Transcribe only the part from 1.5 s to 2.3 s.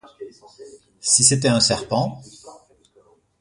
serpent?